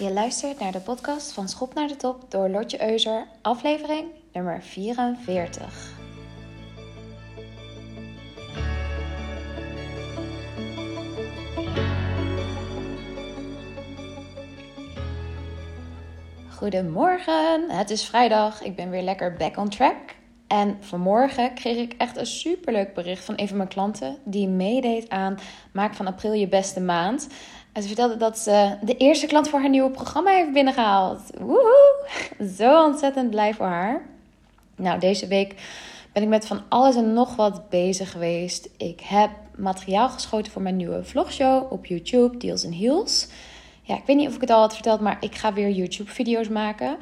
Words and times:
Je 0.00 0.12
luistert 0.12 0.58
naar 0.58 0.72
de 0.72 0.80
podcast 0.80 1.32
van 1.32 1.48
Schop 1.48 1.74
naar 1.74 1.88
de 1.88 1.96
Top 1.96 2.30
door 2.30 2.48
Lotje 2.48 2.90
Euser, 2.90 3.26
aflevering 3.42 4.08
nummer 4.32 4.62
44. 4.62 5.92
Goedemorgen, 16.48 17.70
het 17.70 17.90
is 17.90 18.04
vrijdag. 18.04 18.62
Ik 18.62 18.76
ben 18.76 18.90
weer 18.90 19.02
lekker 19.02 19.36
back 19.36 19.56
on 19.56 19.68
track. 19.68 20.18
En 20.46 20.76
vanmorgen 20.80 21.54
kreeg 21.54 21.76
ik 21.76 21.94
echt 21.98 22.16
een 22.16 22.26
superleuk 22.26 22.94
bericht 22.94 23.24
van 23.24 23.34
een 23.38 23.48
van 23.48 23.56
mijn 23.56 23.68
klanten 23.68 24.18
die 24.24 24.48
meedeed 24.48 25.08
aan 25.08 25.38
Maak 25.72 25.94
van 25.94 26.06
april 26.06 26.32
je 26.32 26.48
beste 26.48 26.80
maand. 26.80 27.28
En 27.72 27.82
ze 27.82 27.88
vertelde 27.88 28.16
dat 28.16 28.38
ze 28.38 28.76
de 28.82 28.96
eerste 28.96 29.26
klant 29.26 29.48
voor 29.48 29.60
haar 29.60 29.68
nieuwe 29.68 29.90
programma 29.90 30.30
heeft 30.30 30.52
binnengehaald. 30.52 31.20
Woehoe! 31.38 32.04
Zo 32.56 32.84
ontzettend 32.84 33.30
blij 33.30 33.54
voor 33.54 33.66
haar. 33.66 34.02
Nou, 34.76 34.98
deze 35.00 35.26
week 35.26 35.54
ben 36.12 36.22
ik 36.22 36.28
met 36.28 36.46
van 36.46 36.62
alles 36.68 36.96
en 36.96 37.12
nog 37.12 37.36
wat 37.36 37.68
bezig 37.68 38.10
geweest. 38.10 38.68
Ik 38.76 39.00
heb 39.00 39.30
materiaal 39.56 40.08
geschoten 40.08 40.52
voor 40.52 40.62
mijn 40.62 40.76
nieuwe 40.76 41.04
vlogshow 41.04 41.72
op 41.72 41.86
YouTube, 41.86 42.36
Deals 42.36 42.64
and 42.64 42.74
Heels. 42.74 43.28
Ja, 43.82 43.96
ik 43.96 44.04
weet 44.06 44.16
niet 44.16 44.28
of 44.28 44.34
ik 44.34 44.40
het 44.40 44.50
al 44.50 44.60
had 44.60 44.74
verteld, 44.74 45.00
maar 45.00 45.16
ik 45.20 45.34
ga 45.34 45.52
weer 45.52 45.70
YouTube-video's 45.70 46.48
maken. 46.48 46.96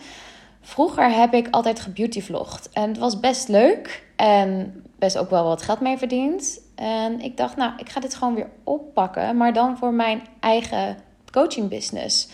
Vroeger 0.60 1.10
heb 1.10 1.34
ik 1.34 1.48
altijd 1.50 1.80
gebeautyvlogd. 1.80 2.68
En 2.72 2.88
het 2.88 2.98
was 2.98 3.20
best 3.20 3.48
leuk. 3.48 4.06
En 4.16 4.74
best 4.98 5.18
ook 5.18 5.30
wel 5.30 5.44
wat 5.44 5.62
geld 5.62 5.80
mee 5.80 5.98
verdiend. 5.98 6.60
En 6.78 7.20
ik 7.20 7.36
dacht, 7.36 7.56
nou, 7.56 7.72
ik 7.76 7.88
ga 7.88 8.00
dit 8.00 8.14
gewoon 8.14 8.34
weer 8.34 8.50
oppakken. 8.64 9.36
Maar 9.36 9.52
dan 9.52 9.76
voor 9.78 9.92
mijn 9.92 10.22
eigen 10.40 10.96
coaching 11.30 11.68
business. 11.68 12.28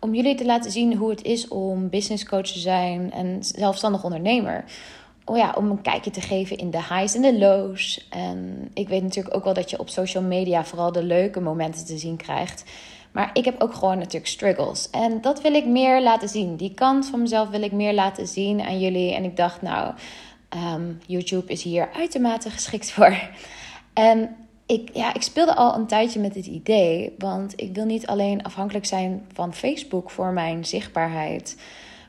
Om 0.00 0.14
jullie 0.14 0.34
te 0.34 0.44
laten 0.44 0.70
zien 0.70 0.94
hoe 0.94 1.10
het 1.10 1.22
is 1.22 1.48
om 1.48 1.88
business 1.88 2.24
coach 2.24 2.46
te 2.46 2.58
zijn 2.58 3.12
en 3.12 3.38
zelfstandig 3.40 4.04
ondernemer. 4.04 4.64
Oh 5.24 5.36
ja, 5.36 5.54
om 5.56 5.70
een 5.70 5.82
kijkje 5.82 6.10
te 6.10 6.20
geven 6.20 6.56
in 6.56 6.70
de 6.70 6.82
highs 6.82 7.14
en 7.14 7.22
de 7.22 7.38
lows. 7.38 8.08
En 8.10 8.70
ik 8.74 8.88
weet 8.88 9.02
natuurlijk 9.02 9.34
ook 9.34 9.44
wel 9.44 9.54
dat 9.54 9.70
je 9.70 9.78
op 9.78 9.88
social 9.88 10.22
media 10.22 10.64
vooral 10.64 10.92
de 10.92 11.02
leuke 11.02 11.40
momenten 11.40 11.86
te 11.86 11.98
zien 11.98 12.16
krijgt. 12.16 12.64
Maar 13.12 13.30
ik 13.32 13.44
heb 13.44 13.62
ook 13.62 13.74
gewoon 13.74 13.98
natuurlijk 13.98 14.26
struggles. 14.26 14.90
En 14.90 15.20
dat 15.20 15.42
wil 15.42 15.54
ik 15.54 15.66
meer 15.66 16.02
laten 16.02 16.28
zien. 16.28 16.56
Die 16.56 16.74
kant 16.74 17.06
van 17.06 17.20
mezelf 17.20 17.48
wil 17.48 17.62
ik 17.62 17.72
meer 17.72 17.94
laten 17.94 18.26
zien 18.26 18.60
aan 18.60 18.80
jullie. 18.80 19.14
En 19.14 19.24
ik 19.24 19.36
dacht, 19.36 19.62
nou, 19.62 19.94
ehm, 20.48 20.92
YouTube 21.06 21.52
is 21.52 21.62
hier 21.62 21.88
uitermate 21.92 22.50
geschikt 22.50 22.90
voor. 22.90 23.18
En 23.96 24.36
ik, 24.66 24.90
ja, 24.92 25.14
ik 25.14 25.22
speelde 25.22 25.54
al 25.54 25.74
een 25.74 25.86
tijdje 25.86 26.20
met 26.20 26.34
dit 26.34 26.46
idee. 26.46 27.14
Want 27.18 27.52
ik 27.56 27.74
wil 27.74 27.84
niet 27.84 28.06
alleen 28.06 28.42
afhankelijk 28.42 28.86
zijn 28.86 29.26
van 29.32 29.54
Facebook 29.54 30.10
voor 30.10 30.32
mijn 30.32 30.64
zichtbaarheid. 30.64 31.56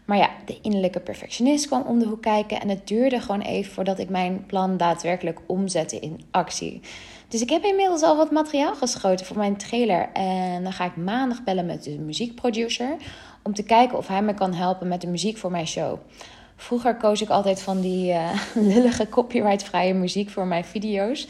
Maar 0.05 0.17
ja, 0.17 0.29
de 0.45 0.57
innerlijke 0.61 0.99
perfectionist 0.99 1.67
kwam 1.67 1.81
om 1.81 1.99
de 1.99 2.05
hoek 2.05 2.21
kijken. 2.21 2.61
En 2.61 2.69
het 2.69 2.87
duurde 2.87 3.19
gewoon 3.21 3.41
even 3.41 3.73
voordat 3.73 3.99
ik 3.99 4.09
mijn 4.09 4.45
plan 4.45 4.77
daadwerkelijk 4.77 5.39
omzette 5.45 5.99
in 5.99 6.21
actie. 6.31 6.81
Dus 7.27 7.41
ik 7.41 7.49
heb 7.49 7.63
inmiddels 7.63 8.01
al 8.01 8.17
wat 8.17 8.31
materiaal 8.31 8.75
geschoten 8.75 9.25
voor 9.25 9.37
mijn 9.37 9.57
trailer. 9.57 10.09
En 10.13 10.63
dan 10.63 10.73
ga 10.73 10.85
ik 10.85 10.95
maandag 10.95 11.43
bellen 11.43 11.65
met 11.65 11.83
de 11.83 11.97
muziekproducer. 11.99 12.95
Om 13.43 13.53
te 13.53 13.63
kijken 13.63 13.97
of 13.97 14.07
hij 14.07 14.21
me 14.21 14.33
kan 14.33 14.53
helpen 14.53 14.87
met 14.87 15.01
de 15.01 15.07
muziek 15.07 15.37
voor 15.37 15.51
mijn 15.51 15.67
show. 15.67 15.97
Vroeger 16.55 16.95
koos 16.95 17.21
ik 17.21 17.29
altijd 17.29 17.61
van 17.61 17.81
die 17.81 18.11
uh, 18.11 18.29
lullige 18.73 19.09
copyrightvrije 19.09 19.93
muziek 19.93 20.29
voor 20.29 20.47
mijn 20.47 20.65
video's. 20.65 21.27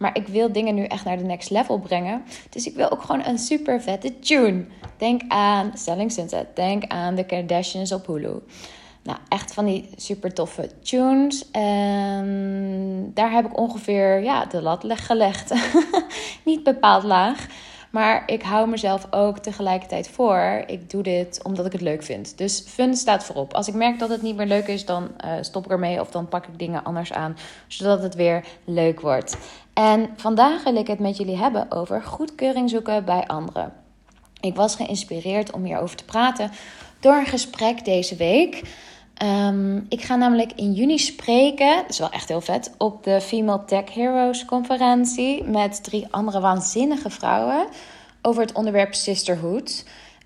Maar 0.00 0.16
ik 0.16 0.28
wil 0.28 0.52
dingen 0.52 0.74
nu 0.74 0.84
echt 0.84 1.04
naar 1.04 1.18
de 1.18 1.24
next 1.24 1.50
level 1.50 1.78
brengen. 1.78 2.22
Dus 2.50 2.66
ik 2.66 2.74
wil 2.74 2.90
ook 2.90 3.02
gewoon 3.02 3.24
een 3.24 3.38
super 3.38 3.80
vette 3.80 4.18
tune. 4.18 4.64
Denk 4.96 5.22
aan 5.28 5.70
Selling 5.74 6.12
Sunset. 6.12 6.56
Denk 6.56 6.84
aan 6.86 7.14
de 7.14 7.24
Kardashians 7.24 7.92
op 7.92 8.06
Hulu. 8.06 8.42
Nou, 9.02 9.18
echt 9.28 9.54
van 9.54 9.64
die 9.64 9.88
super 9.96 10.34
toffe 10.34 10.70
tunes. 10.82 11.50
En 11.50 13.10
daar 13.14 13.32
heb 13.32 13.46
ik 13.46 13.58
ongeveer 13.58 14.22
ja, 14.22 14.44
de 14.44 14.62
lat 14.62 14.84
gelegd. 14.88 15.54
Niet 16.44 16.62
bepaald 16.62 17.04
laag. 17.04 17.46
Maar 17.90 18.22
ik 18.26 18.42
hou 18.42 18.68
mezelf 18.68 19.06
ook 19.10 19.38
tegelijkertijd 19.38 20.08
voor. 20.08 20.62
Ik 20.66 20.90
doe 20.90 21.02
dit 21.02 21.40
omdat 21.42 21.66
ik 21.66 21.72
het 21.72 21.80
leuk 21.80 22.02
vind. 22.02 22.38
Dus 22.38 22.60
fun 22.60 22.94
staat 22.94 23.24
voorop. 23.24 23.54
Als 23.54 23.68
ik 23.68 23.74
merk 23.74 23.98
dat 23.98 24.08
het 24.08 24.22
niet 24.22 24.36
meer 24.36 24.46
leuk 24.46 24.66
is, 24.66 24.84
dan 24.84 25.10
uh, 25.24 25.32
stop 25.40 25.64
ik 25.64 25.70
ermee. 25.70 26.00
Of 26.00 26.10
dan 26.10 26.28
pak 26.28 26.46
ik 26.46 26.58
dingen 26.58 26.84
anders 26.84 27.12
aan. 27.12 27.36
Zodat 27.66 28.02
het 28.02 28.14
weer 28.14 28.44
leuk 28.64 29.00
wordt. 29.00 29.36
En 29.80 30.08
vandaag 30.16 30.64
wil 30.64 30.76
ik 30.76 30.86
het 30.86 30.98
met 30.98 31.16
jullie 31.16 31.36
hebben 31.36 31.70
over 31.70 32.02
goedkeuring 32.02 32.70
zoeken 32.70 33.04
bij 33.04 33.26
anderen. 33.26 33.72
Ik 34.40 34.54
was 34.54 34.74
geïnspireerd 34.74 35.52
om 35.52 35.64
hierover 35.64 35.96
te 35.96 36.04
praten 36.04 36.50
door 37.00 37.14
een 37.14 37.26
gesprek 37.26 37.84
deze 37.84 38.16
week. 38.16 38.62
Um, 39.22 39.86
ik 39.88 40.02
ga 40.02 40.16
namelijk 40.16 40.52
in 40.52 40.72
juni 40.72 40.98
spreken, 40.98 41.76
dat 41.76 41.90
is 41.90 41.98
wel 41.98 42.10
echt 42.10 42.28
heel 42.28 42.40
vet, 42.40 42.74
op 42.78 43.04
de 43.04 43.20
Female 43.20 43.64
Tech 43.64 43.94
Heroes 43.94 44.44
conferentie 44.44 45.44
met 45.44 45.84
drie 45.84 46.06
andere 46.10 46.40
waanzinnige 46.40 47.10
vrouwen 47.10 47.66
over 48.22 48.42
het 48.42 48.52
onderwerp 48.52 48.94
sisterhood. 48.94 49.84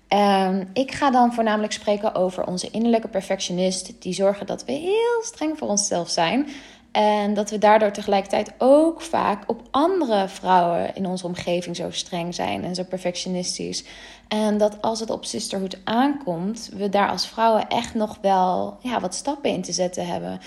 Um, 0.09 0.69
ik 0.73 0.91
ga 0.91 1.11
dan 1.11 1.33
voornamelijk 1.33 1.73
spreken 1.73 2.15
over 2.15 2.47
onze 2.47 2.69
innerlijke 2.71 3.07
perfectionist, 3.07 4.01
die 4.01 4.13
zorgen 4.13 4.45
dat 4.45 4.65
we 4.65 4.71
heel 4.71 5.21
streng 5.21 5.57
voor 5.57 5.67
onszelf 5.67 6.09
zijn. 6.09 6.47
En 6.95 7.33
dat 7.33 7.49
we 7.49 7.57
daardoor 7.57 7.91
tegelijkertijd 7.91 8.53
ook 8.57 9.01
vaak 9.01 9.43
op 9.47 9.61
andere 9.71 10.27
vrouwen 10.27 10.95
in 10.95 11.05
onze 11.05 11.25
omgeving 11.25 11.75
zo 11.75 11.91
streng 11.91 12.35
zijn 12.35 12.63
en 12.63 12.75
zo 12.75 12.83
perfectionistisch. 12.83 13.83
En 14.27 14.57
dat 14.57 14.81
als 14.81 14.99
het 14.99 15.09
op 15.09 15.25
sisterhood 15.25 15.77
aankomt, 15.83 16.69
we 16.73 16.89
daar 16.89 17.09
als 17.09 17.27
vrouwen 17.27 17.67
echt 17.67 17.93
nog 17.93 18.17
wel 18.21 18.77
ja, 18.79 18.99
wat 18.99 19.15
stappen 19.15 19.49
in 19.49 19.61
te 19.61 19.71
zetten 19.71 20.07
hebben. 20.07 20.39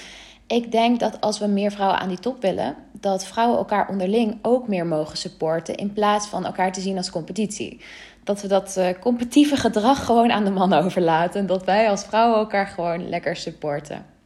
Ik 0.46 0.72
denk 0.72 1.00
dat 1.00 1.20
als 1.20 1.38
we 1.38 1.46
meer 1.46 1.70
vrouwen 1.70 1.98
aan 1.98 2.08
die 2.08 2.18
top 2.18 2.42
willen, 2.42 2.76
dat 2.92 3.26
vrouwen 3.26 3.58
elkaar 3.58 3.88
onderling 3.88 4.38
ook 4.42 4.68
meer 4.68 4.86
mogen 4.86 5.18
supporten 5.18 5.74
in 5.74 5.92
plaats 5.92 6.26
van 6.26 6.46
elkaar 6.46 6.72
te 6.72 6.80
zien 6.80 6.96
als 6.96 7.10
competitie. 7.10 7.80
Dat 8.24 8.40
we 8.40 8.48
dat 8.48 8.74
uh, 8.78 8.88
competitieve 9.00 9.56
gedrag 9.56 10.04
gewoon 10.04 10.32
aan 10.32 10.44
de 10.44 10.50
mannen 10.50 10.84
overlaten 10.84 11.40
en 11.40 11.46
dat 11.46 11.64
wij 11.64 11.90
als 11.90 12.04
vrouwen 12.04 12.38
elkaar 12.38 12.66
gewoon 12.66 13.08
lekker 13.08 13.36
supporten. 13.36 14.16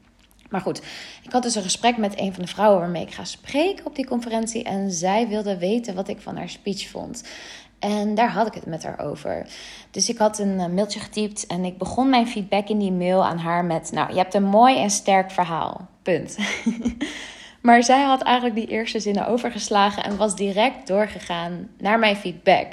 Maar 0.53 0.61
goed, 0.61 0.83
ik 1.23 1.33
had 1.33 1.43
dus 1.43 1.55
een 1.55 1.63
gesprek 1.63 1.97
met 1.97 2.19
een 2.19 2.35
van 2.35 2.43
de 2.43 2.51
vrouwen 2.51 2.81
waarmee 2.81 3.03
ik 3.03 3.15
ga 3.15 3.25
spreken 3.25 3.87
op 3.87 3.97
die 3.97 4.07
conferentie. 4.07 4.65
En 4.65 4.91
zij 4.91 5.29
wilde 5.29 5.59
weten 5.59 5.95
wat 5.95 6.09
ik 6.09 6.21
van 6.21 6.37
haar 6.37 6.49
speech 6.49 6.89
vond. 6.89 7.25
En 7.79 8.15
daar 8.15 8.31
had 8.31 8.47
ik 8.47 8.55
het 8.55 8.67
met 8.67 8.83
haar 8.83 8.99
over. 8.99 9.47
Dus 9.91 10.09
ik 10.09 10.19
had 10.19 10.39
een 10.39 10.61
eh, 10.61 10.67
mailtje 10.67 11.01
getypt 11.01 11.47
en 11.47 11.65
ik 11.65 11.79
begon 11.79 12.11
mijn 12.11 12.29
feedback 12.29 12.69
in 12.69 12.79
die 12.79 12.93
mail 12.93 13.25
aan 13.25 13.39
haar 13.39 13.65
met: 13.65 13.93
Nou, 13.93 14.11
je 14.11 14.19
hebt 14.19 14.35
een 14.35 14.45
mooi 14.45 14.79
en 14.79 14.91
sterk 14.91 15.31
verhaal. 15.31 15.89
Punt. 16.03 16.37
maar 17.63 17.83
zij 17.83 18.03
had 18.03 18.23
eigenlijk 18.23 18.55
die 18.55 18.67
eerste 18.67 19.01
zinnen 19.01 19.27
overgeslagen 19.27 20.05
en 20.05 20.17
was 20.17 20.37
direct 20.37 20.87
doorgegaan 20.87 21.69
naar 21.79 21.99
mijn 21.99 22.17
feedback. 22.17 22.67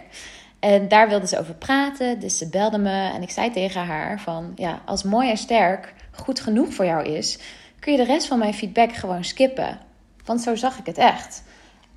En 0.60 0.88
daar 0.88 1.10
wilde 1.10 1.28
ze 1.28 1.40
over 1.40 1.54
praten, 1.54 2.20
dus 2.20 2.38
ze 2.38 2.50
belde 2.50 2.78
me 2.78 3.12
en 3.14 3.22
ik 3.22 3.30
zei 3.30 3.52
tegen 3.52 3.86
haar 3.86 4.22
van 4.22 4.52
ja, 4.56 4.82
als 4.86 5.04
mooi 5.04 5.30
en 5.30 5.38
sterk 5.38 5.94
goed 6.12 6.40
genoeg 6.40 6.74
voor 6.74 6.86
jou 6.86 7.06
is, 7.06 7.40
kun 7.80 7.92
je 7.92 7.98
de 7.98 8.04
rest 8.04 8.28
van 8.28 8.40
mijn 8.40 8.54
feedback 8.54 8.94
gewoon 8.94 9.24
skippen. 9.24 9.80
Want 10.26 10.42
zo 10.42 10.56
zag 10.56 10.80
ik 10.80 10.86
het 10.86 10.98
echt. 10.98 11.44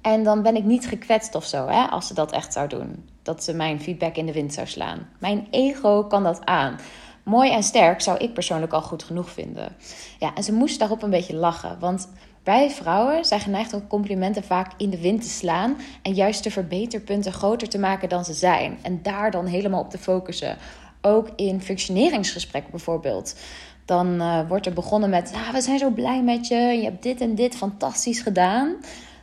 En 0.03 0.23
dan 0.23 0.43
ben 0.43 0.57
ik 0.57 0.65
niet 0.65 0.87
gekwetst 0.87 1.35
of 1.35 1.45
zo, 1.45 1.69
hè, 1.69 1.83
als 1.83 2.07
ze 2.07 2.15
dat 2.15 2.33
echt 2.33 2.53
zou 2.53 2.69
doen. 2.69 3.09
Dat 3.23 3.45
ze 3.45 3.55
mijn 3.55 3.81
feedback 3.81 4.17
in 4.17 4.27
de 4.27 4.33
wind 4.33 4.55
zou 4.55 4.67
slaan. 4.67 5.09
Mijn 5.19 5.47
ego 5.51 6.05
kan 6.05 6.23
dat 6.23 6.45
aan. 6.45 6.79
Mooi 7.23 7.51
en 7.51 7.63
sterk 7.63 8.01
zou 8.01 8.19
ik 8.19 8.33
persoonlijk 8.35 8.73
al 8.73 8.83
goed 8.83 9.03
genoeg 9.03 9.31
vinden. 9.31 9.77
Ja, 10.19 10.35
en 10.35 10.43
ze 10.43 10.53
moest 10.53 10.79
daarop 10.79 11.03
een 11.03 11.11
beetje 11.11 11.37
lachen. 11.37 11.79
Want 11.79 12.09
wij 12.45 12.71
vrouwen 12.71 13.25
zijn 13.25 13.41
geneigd 13.41 13.73
om 13.73 13.87
complimenten 13.87 14.45
vaak 14.45 14.73
in 14.77 14.91
de 14.91 15.01
wind 15.01 15.23
te 15.23 15.29
slaan. 15.29 15.77
En 16.03 16.15
juist 16.15 16.45
de 16.45 16.51
verbeterpunten 16.51 17.33
groter 17.33 17.69
te 17.69 17.79
maken 17.79 18.09
dan 18.09 18.25
ze 18.25 18.33
zijn. 18.33 18.79
En 18.83 19.03
daar 19.03 19.31
dan 19.31 19.47
helemaal 19.47 19.81
op 19.81 19.91
te 19.91 19.99
focussen. 19.99 20.57
Ook 21.03 21.29
in 21.37 21.61
functioneringsgesprekken 21.61 22.71
bijvoorbeeld. 22.71 23.37
Dan 23.85 24.15
uh, 24.15 24.49
wordt 24.49 24.67
er 24.67 24.73
begonnen 24.73 25.11
met: 25.11 25.33
ah, 25.35 25.53
We 25.53 25.61
zijn 25.61 25.79
zo 25.79 25.91
blij 25.91 26.23
met 26.23 26.49
je. 26.49 26.55
Je 26.55 26.85
hebt 26.85 27.03
dit 27.03 27.21
en 27.21 27.35
dit 27.35 27.57
fantastisch 27.57 28.21
gedaan. 28.21 28.77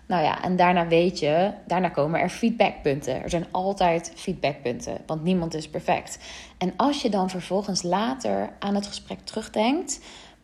Nou 0.10 0.24
ja, 0.24 0.44
en 0.44 0.56
daarna 0.56 0.88
weet 0.88 1.20
je, 1.20 1.52
daarna 1.68 1.90
komen 1.90 2.20
er 2.20 2.30
feedbackpunten. 2.30 3.24
Er 3.24 3.30
zijn 3.30 3.46
altijd 3.52 4.12
feedbackpunten, 4.16 4.98
want 5.06 5.24
niemand 5.24 5.54
is 5.54 5.70
perfect. 5.70 6.20
En 6.58 6.74
als 6.76 7.02
je 7.02 7.10
dan 7.10 7.30
vervolgens 7.30 7.84
later 7.84 8.50
aan 8.60 8.76
het 8.76 8.88
gesprek 8.88 9.20
terugdenkt, 9.24 10.00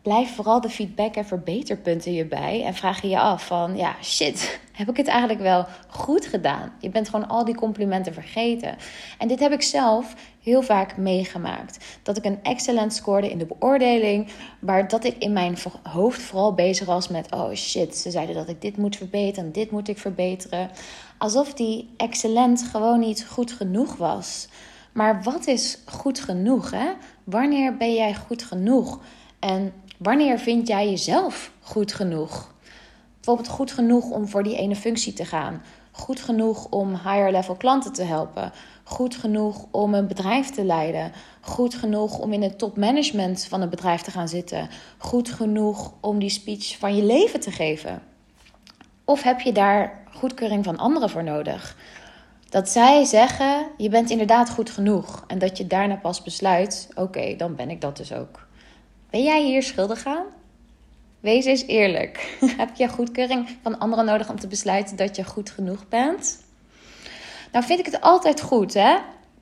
blijf 0.06 0.34
vooral 0.34 0.60
de 0.60 0.70
feedback 0.70 1.14
en 1.14 1.26
verbeterpunten 1.26 2.10
hierbij. 2.10 2.64
En 2.64 2.74
vraag 2.74 3.02
je 3.02 3.08
je 3.08 3.18
af 3.18 3.46
van, 3.46 3.76
ja, 3.76 3.96
shit, 4.02 4.60
heb 4.72 4.88
ik 4.88 4.96
het 4.96 5.06
eigenlijk 5.06 5.40
wel 5.40 5.66
goed 5.88 6.26
gedaan? 6.26 6.72
Je 6.80 6.88
bent 6.88 7.08
gewoon 7.08 7.28
al 7.28 7.44
die 7.44 7.54
complimenten 7.54 8.12
vergeten. 8.12 8.76
En 9.18 9.28
dit 9.28 9.40
heb 9.40 9.52
ik 9.52 9.62
zelf 9.62 10.14
heel 10.42 10.62
vaak 10.62 10.96
meegemaakt. 10.96 11.98
Dat 12.02 12.16
ik 12.16 12.24
een 12.24 12.42
excellent 12.42 12.94
scoorde 12.94 13.30
in 13.30 13.38
de 13.38 13.46
beoordeling, 13.46 14.28
maar 14.58 14.88
dat 14.88 15.04
ik 15.04 15.16
in 15.18 15.32
mijn 15.32 15.56
hoofd 15.82 16.22
vooral 16.22 16.54
bezig 16.54 16.86
was 16.86 17.08
met, 17.08 17.32
oh 17.32 17.52
shit, 17.52 17.96
ze 17.96 18.10
zeiden 18.10 18.34
dat 18.34 18.48
ik 18.48 18.60
dit 18.60 18.76
moet 18.76 18.96
verbeteren, 18.96 19.52
dit 19.52 19.70
moet 19.70 19.88
ik 19.88 19.98
verbeteren. 19.98 20.70
Alsof 21.18 21.54
die 21.54 21.88
excellent 21.96 22.62
gewoon 22.70 23.00
niet 23.00 23.26
goed 23.26 23.52
genoeg 23.52 23.96
was. 23.96 24.48
Maar 24.92 25.22
wat 25.22 25.46
is 25.46 25.78
goed 25.84 26.20
genoeg? 26.20 26.70
Hè? 26.70 26.92
Wanneer 27.24 27.76
ben 27.76 27.94
jij 27.94 28.14
goed 28.14 28.42
genoeg? 28.42 29.00
En 29.38 29.72
wanneer 29.98 30.38
vind 30.38 30.68
jij 30.68 30.90
jezelf 30.90 31.50
goed 31.60 31.92
genoeg? 31.92 32.54
Bijvoorbeeld 33.14 33.48
goed 33.48 33.72
genoeg 33.72 34.10
om 34.10 34.28
voor 34.28 34.42
die 34.42 34.56
ene 34.56 34.76
functie 34.76 35.12
te 35.12 35.24
gaan. 35.24 35.62
Goed 35.90 36.20
genoeg 36.20 36.66
om 36.70 36.90
higher 36.90 37.32
level 37.32 37.54
klanten 37.54 37.92
te 37.92 38.02
helpen. 38.02 38.52
Goed 38.84 39.16
genoeg 39.16 39.66
om 39.70 39.94
een 39.94 40.06
bedrijf 40.06 40.50
te 40.50 40.64
leiden. 40.64 41.12
Goed 41.40 41.74
genoeg 41.74 42.18
om 42.18 42.32
in 42.32 42.42
het 42.42 42.58
topmanagement 42.58 43.44
van 43.44 43.60
een 43.60 43.68
bedrijf 43.68 44.00
te 44.00 44.10
gaan 44.10 44.28
zitten. 44.28 44.68
Goed 44.98 45.30
genoeg 45.30 45.92
om 46.00 46.18
die 46.18 46.30
speech 46.30 46.78
van 46.78 46.96
je 46.96 47.02
leven 47.02 47.40
te 47.40 47.50
geven. 47.50 48.02
Of 49.04 49.22
heb 49.22 49.40
je 49.40 49.52
daar 49.52 50.04
goedkeuring 50.14 50.64
van 50.64 50.76
anderen 50.76 51.10
voor 51.10 51.24
nodig? 51.24 51.76
Dat 52.48 52.68
zij 52.68 53.04
zeggen: 53.04 53.66
je 53.76 53.88
bent 53.88 54.10
inderdaad 54.10 54.50
goed 54.50 54.70
genoeg. 54.70 55.24
En 55.26 55.38
dat 55.38 55.58
je 55.58 55.66
daarna 55.66 55.96
pas 55.96 56.22
besluit: 56.22 56.88
oké, 56.94 57.36
dan 57.36 57.54
ben 57.54 57.70
ik 57.70 57.80
dat 57.80 57.96
dus 57.96 58.12
ook. 58.12 58.45
Ben 59.16 59.24
jij 59.24 59.42
hier 59.42 59.62
schuldig 59.62 60.04
aan? 60.04 60.26
Wees 61.20 61.44
eens 61.44 61.66
eerlijk. 61.66 62.38
Heb 62.56 62.76
je 62.76 62.88
goedkeuring 62.88 63.48
van 63.62 63.78
anderen 63.78 64.04
nodig 64.04 64.30
om 64.30 64.40
te 64.40 64.46
besluiten 64.46 64.96
dat 64.96 65.16
je 65.16 65.24
goed 65.24 65.50
genoeg 65.50 65.88
bent? 65.88 66.44
Nou 67.52 67.64
vind 67.64 67.78
ik 67.78 67.84
het 67.84 68.00
altijd 68.00 68.40
goed 68.40 68.74
hè, 68.74 68.96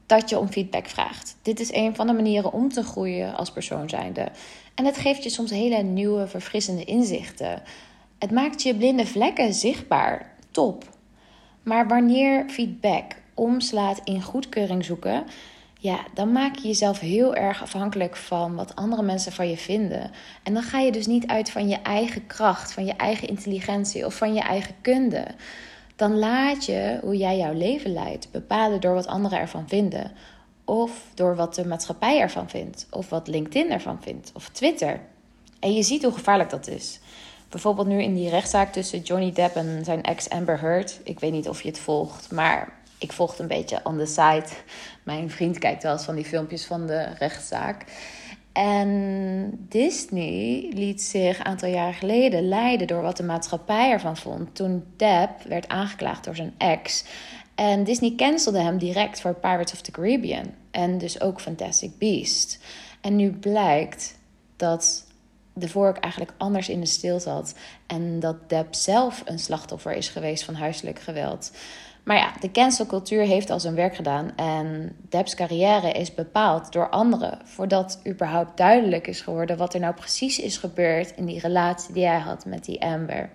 dat 0.07 0.31
je 0.31 0.39
om 0.39 0.49
feedback 0.49 0.87
vraagt. 0.87 1.37
Dit 1.43 1.61
is 1.61 1.73
een 1.73 1.95
van 1.95 2.07
de 2.07 2.13
manieren 2.13 2.53
om 2.53 2.69
te 2.69 2.83
groeien 2.83 3.37
als 3.37 3.51
persoon 3.51 3.89
zijnde. 3.89 4.29
En 4.75 4.85
het 4.85 4.97
geeft 4.97 5.23
je 5.23 5.31
soms 5.31 5.51
hele 5.51 5.83
nieuwe, 5.83 6.27
verfrissende 6.27 6.85
inzichten. 6.85 7.63
Het 8.19 8.31
maakt 8.31 8.63
je 8.63 8.77
blinde 8.77 9.07
vlekken 9.07 9.55
zichtbaar. 9.55 10.37
Top. 10.51 10.85
Maar 11.63 11.89
wanneer 11.89 12.45
feedback 12.49 13.17
omslaat 13.35 14.01
in 14.05 14.23
goedkeuring 14.23 14.85
zoeken, 14.85 15.25
ja, 15.85 16.05
dan 16.15 16.33
maak 16.33 16.57
je 16.57 16.69
jezelf 16.69 16.99
heel 16.99 17.35
erg 17.35 17.63
afhankelijk 17.63 18.17
van 18.17 18.55
wat 18.55 18.77
andere 18.77 19.03
mensen 19.03 19.33
van 19.33 19.49
je 19.49 19.57
vinden. 19.57 20.11
En 20.43 20.55
dan 20.55 20.63
ga 20.63 20.79
je 20.79 20.93
dus 20.93 21.07
niet 21.07 21.27
uit 21.27 21.51
van 21.51 21.69
je 21.69 21.83
eigen 21.83 22.27
kracht, 22.27 22.73
van 22.73 22.85
je 22.85 22.93
eigen 22.93 23.29
intelligentie 23.29 24.07
of 24.07 24.15
van 24.17 24.35
je 24.35 24.41
eigen 24.41 24.75
kunde. 24.81 25.27
Dan 25.97 26.19
laat 26.19 26.65
je 26.65 26.99
hoe 27.03 27.17
jij 27.17 27.37
jouw 27.37 27.53
leven 27.53 27.93
leidt 27.93 28.31
bepalen 28.31 28.81
door 28.81 28.95
wat 28.95 29.07
anderen 29.07 29.39
ervan 29.39 29.69
vinden. 29.69 30.13
Of 30.65 31.03
door 31.15 31.37
wat 31.37 31.55
de 31.55 31.67
maatschappij 31.67 32.21
ervan 32.21 32.49
vindt. 32.49 32.87
Of 32.91 33.09
wat 33.09 33.29
LinkedIn 33.29 33.71
ervan 33.71 34.03
vindt. 34.03 34.31
Of 34.35 34.49
Twitter. 34.49 35.01
En 35.61 35.75
je 35.75 35.83
ziet 35.83 36.03
hoe 36.03 36.13
gevaarlijk 36.13 36.51
dat 36.51 36.69
is. 36.69 37.01
Bijvoorbeeld 37.49 37.87
nu 37.87 38.03
in 38.03 38.15
die 38.15 38.31
rechtszaak 38.31 38.73
tussen 38.73 39.01
Johnny 39.01 39.33
Depp 39.33 39.57
en 39.57 39.85
zijn 39.85 40.03
ex 40.03 40.29
Amber 40.29 40.61
Heard. 40.61 41.01
Ik 41.03 41.21
weet 41.21 41.33
niet 41.33 41.49
of 41.49 41.63
je 41.63 41.69
het 41.69 41.79
volgt, 41.79 42.33
maar 42.33 42.83
ik 42.99 43.13
volg 43.13 43.31
het 43.31 43.41
een 43.41 43.47
beetje 43.47 43.81
on 43.85 43.99
the 43.99 44.07
side. 44.07 44.47
Mijn 45.03 45.31
vriend 45.31 45.59
kijkt 45.59 45.83
wel 45.83 45.93
eens 45.93 46.05
van 46.05 46.15
die 46.15 46.25
filmpjes 46.25 46.65
van 46.65 46.87
de 46.87 47.03
rechtszaak. 47.19 47.85
En 48.53 49.67
Disney 49.69 50.71
liet 50.75 51.03
zich 51.03 51.39
een 51.39 51.45
aantal 51.45 51.69
jaar 51.69 51.95
geleden 51.95 52.49
leiden 52.49 52.87
door 52.87 53.03
wat 53.03 53.17
de 53.17 53.23
maatschappij 53.23 53.91
ervan 53.91 54.17
vond. 54.17 54.55
Toen 54.55 54.85
Depp 54.97 55.43
werd 55.43 55.69
aangeklaagd 55.69 56.25
door 56.25 56.37
zijn 56.37 56.55
ex. 56.59 57.05
En 57.55 57.85
Disney 57.85 58.15
cancelde 58.17 58.61
hem 58.61 58.79
direct 58.79 59.21
voor 59.21 59.35
Pirates 59.35 59.73
of 59.73 59.81
the 59.81 59.91
Caribbean. 59.91 60.55
En 60.71 60.99
dus 60.99 61.21
ook 61.21 61.41
Fantastic 61.41 61.99
Beast. 61.99 62.59
En 63.01 63.17
nu 63.17 63.31
blijkt 63.31 64.19
dat 64.57 65.07
de 65.55 65.69
vork 65.69 65.97
eigenlijk 65.97 66.35
anders 66.37 66.69
in 66.69 66.81
de 66.81 66.87
stil 66.87 67.21
zat. 67.21 67.55
En 67.87 68.21
dat 68.21 68.49
Depp 68.49 68.75
zelf 68.75 69.23
een 69.25 69.39
slachtoffer 69.39 69.93
is 69.93 70.09
geweest 70.09 70.45
van 70.45 70.55
huiselijk 70.55 71.01
geweld. 71.01 71.53
Maar 72.05 72.17
ja, 72.17 72.33
de 72.41 72.51
cancelcultuur 72.51 73.23
heeft 73.23 73.51
al 73.51 73.61
zijn 73.61 73.75
werk 73.75 73.97
gedaan. 73.97 74.37
En 74.37 74.97
Depp's 75.09 75.35
carrière 75.35 75.93
is 75.93 76.15
bepaald 76.15 76.73
door 76.73 76.89
anderen. 76.89 77.39
Voordat 77.45 78.01
überhaupt 78.07 78.57
duidelijk 78.57 79.07
is 79.07 79.21
geworden 79.21 79.57
wat 79.57 79.75
er 79.75 79.81
nou 79.81 79.95
precies 79.95 80.39
is 80.39 80.57
gebeurd 80.57 81.11
in 81.17 81.25
die 81.25 81.41
relatie 81.41 81.95
die 81.95 82.07
hij 82.07 82.19
had 82.19 82.45
met 82.45 82.65
die 82.65 82.83
Amber. 82.83 83.31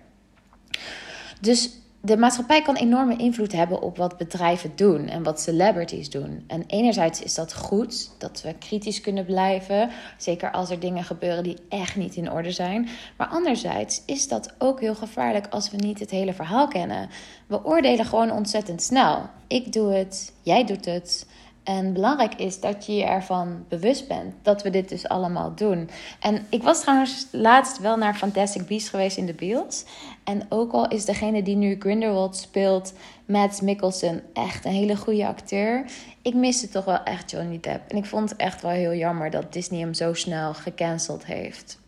Dus 1.40 1.79
de 2.02 2.16
maatschappij 2.16 2.62
kan 2.62 2.76
enorme 2.76 3.16
invloed 3.16 3.52
hebben 3.52 3.82
op 3.82 3.96
wat 3.96 4.16
bedrijven 4.16 4.72
doen 4.74 5.08
en 5.08 5.22
wat 5.22 5.40
celebrities 5.40 6.10
doen. 6.10 6.44
En 6.46 6.64
enerzijds 6.66 7.22
is 7.22 7.34
dat 7.34 7.54
goed, 7.54 8.10
dat 8.18 8.42
we 8.42 8.54
kritisch 8.58 9.00
kunnen 9.00 9.24
blijven, 9.24 9.90
zeker 10.18 10.50
als 10.50 10.70
er 10.70 10.80
dingen 10.80 11.04
gebeuren 11.04 11.42
die 11.42 11.56
echt 11.68 11.96
niet 11.96 12.16
in 12.16 12.30
orde 12.30 12.50
zijn. 12.50 12.88
Maar 13.16 13.26
anderzijds 13.26 14.02
is 14.06 14.28
dat 14.28 14.54
ook 14.58 14.80
heel 14.80 14.94
gevaarlijk 14.94 15.46
als 15.50 15.70
we 15.70 15.76
niet 15.76 15.98
het 15.98 16.10
hele 16.10 16.32
verhaal 16.32 16.68
kennen. 16.68 17.08
We 17.46 17.64
oordelen 17.64 18.04
gewoon 18.04 18.32
ontzettend 18.32 18.82
snel. 18.82 19.28
Ik 19.46 19.72
doe 19.72 19.92
het, 19.92 20.32
jij 20.42 20.64
doet 20.64 20.84
het. 20.84 21.26
En 21.70 21.92
belangrijk 21.92 22.34
is 22.34 22.60
dat 22.60 22.86
je 22.86 22.92
je 22.94 23.04
ervan 23.04 23.64
bewust 23.68 24.08
bent 24.08 24.34
dat 24.42 24.62
we 24.62 24.70
dit 24.70 24.88
dus 24.88 25.08
allemaal 25.08 25.54
doen. 25.54 25.90
En 26.20 26.46
ik 26.48 26.62
was 26.62 26.80
trouwens 26.80 27.26
laatst 27.32 27.78
wel 27.78 27.96
naar 27.96 28.14
Fantastic 28.14 28.66
Beasts 28.66 28.88
geweest 28.88 29.16
in 29.16 29.26
de 29.26 29.34
bios. 29.34 29.84
En 30.24 30.46
ook 30.48 30.72
al 30.72 30.88
is 30.88 31.04
degene 31.04 31.42
die 31.42 31.56
nu 31.56 31.76
Grindelwald 31.78 32.36
speelt, 32.36 32.92
Matt 33.24 33.62
Mikkelsen, 33.62 34.22
echt 34.32 34.64
een 34.64 34.72
hele 34.72 34.96
goede 34.96 35.26
acteur. 35.26 35.84
Ik 36.22 36.34
miste 36.34 36.68
toch 36.68 36.84
wel 36.84 37.02
echt 37.02 37.30
Johnny 37.30 37.60
Depp. 37.60 37.90
En 37.90 37.96
ik 37.96 38.06
vond 38.06 38.30
het 38.30 38.38
echt 38.38 38.62
wel 38.62 38.70
heel 38.70 38.94
jammer 38.94 39.30
dat 39.30 39.52
Disney 39.52 39.80
hem 39.80 39.94
zo 39.94 40.14
snel 40.14 40.54
gecanceld 40.54 41.26
heeft. 41.26 41.78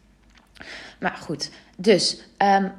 Maar 1.02 1.18
goed, 1.20 1.50
dus 1.76 2.18